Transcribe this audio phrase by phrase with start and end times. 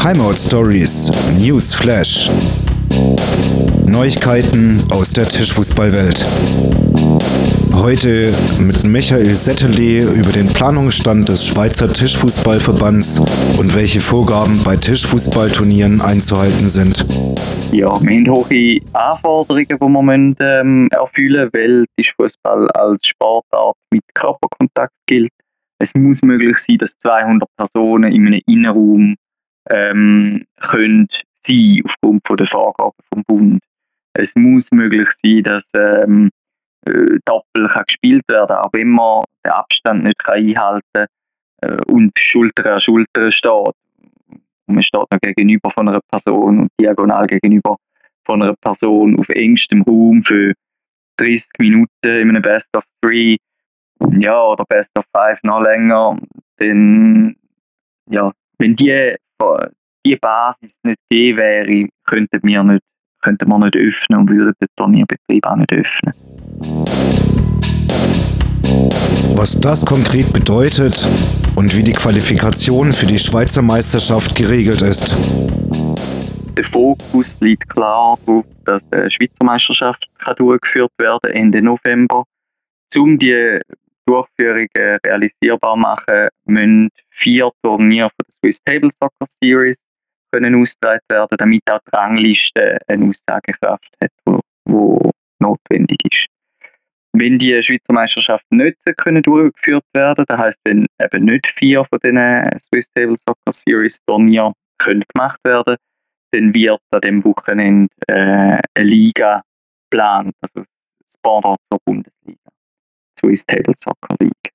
[0.00, 2.30] Timeout Stories, News Flash.
[3.84, 6.24] Neuigkeiten aus der Tischfußballwelt.
[7.74, 13.18] Heute mit Michael Settele über den Planungsstand des Schweizer Tischfußballverbands
[13.58, 17.04] und welche Vorgaben bei Tischfußballturnieren einzuhalten sind.
[17.72, 24.04] Ja, wir haben hohe Anforderungen, die wir ähm, erfüllen müssen, weil Tischfußball als Sportart mit
[24.14, 25.32] Körperkontakt gilt.
[25.80, 29.16] Es muss möglich sein, dass 200 Personen in einem Innenraum
[29.70, 31.08] ähm, können
[31.42, 33.60] sein aufgrund von der Vorgaben vom Bund.
[34.14, 36.30] Es muss möglich sein, dass ähm,
[36.86, 41.06] äh, Doppel kann gespielt werden, wenn man den Abstand nicht kann einhalten kann
[41.62, 43.74] äh, und Schulter an Schulter steht.
[44.66, 47.76] Und man steht noch gegenüber von einer Person und diagonal gegenüber
[48.24, 50.52] von einer Person auf engstem Raum für
[51.16, 53.38] 30 Minuten in einem Best of Three
[54.18, 56.18] ja, oder Best of Five noch länger,
[56.56, 57.36] dann,
[58.10, 59.16] ja, wenn die,
[60.04, 62.82] die Basis nicht gegeben wäre, könnten wir nicht,
[63.22, 66.14] könnten wir nicht öffnen und würden den Turnierbetrieb auch nicht öffnen.
[69.36, 71.06] Was das konkret bedeutet
[71.54, 75.14] und wie die Qualifikation für die Schweizer Meisterschaft geregelt ist.
[76.56, 82.24] Der Fokus liegt klar darauf, dass die Schweizer Meisterschaft durchgeführt werden kann Ende November.
[82.96, 83.60] Um die
[84.08, 89.84] Durchführung realisierbar machen, müssen vier Turniere von der Swiss Table Soccer Series
[90.32, 94.10] können ausgetragen werden, damit auch die Rangliste eine Aussagekraft hat,
[94.64, 95.10] wo
[95.40, 96.26] notwendig ist.
[97.12, 101.98] Wenn die Schweizer Meisterschaften nicht können durchgeführt werden, das heißt, wenn eben nicht vier von
[102.02, 102.16] den
[102.58, 105.76] Swiss Table Soccer Series Turnier gemacht werden,
[106.32, 109.42] dann wird an dem Wochenende äh, eine Liga
[109.90, 112.50] geplant, also das Pendant zur Bundesliga.
[113.20, 114.52] Table Soccer League.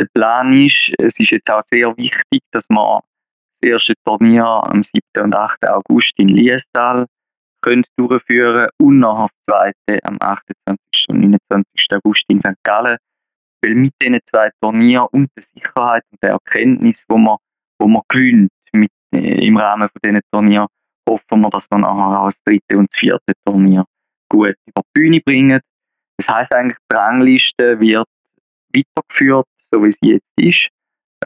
[0.00, 3.00] Der Plan ist, es ist jetzt auch sehr wichtig, dass man
[3.52, 5.00] das erste Turnier am 7.
[5.22, 5.66] und 8.
[5.66, 7.06] August in Liestal
[7.60, 10.78] können durchführen und nachher das zweite am 28.
[11.08, 11.88] und 29.
[11.92, 12.54] August in St.
[12.62, 12.98] Gallen.
[13.60, 17.38] Weil mit diesen zwei Turnieren und der Sicherheit und der Erkenntnis, wo man,
[17.80, 20.68] wo man gewinnt mit, äh, im Rahmen von diesen Turnieren,
[21.08, 23.84] hoffen wir, dass wir nachher auch das dritte und das vierte Turnier
[24.28, 25.60] gut über die Bühne bringen.
[26.18, 28.06] Das heißt eigentlich, die Rangliste wird
[28.74, 30.68] weitergeführt, so wie sie jetzt ist.